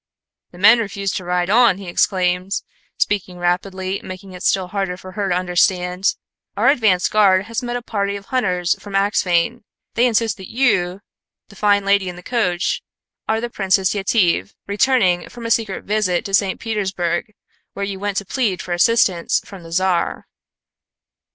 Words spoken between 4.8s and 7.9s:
for her to understand. "Our advance guard has met a